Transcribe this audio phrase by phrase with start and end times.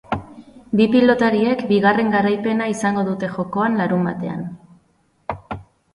[0.79, 4.43] Bi pilotariek bigarren garaipena izango dute jokoan larunbatean.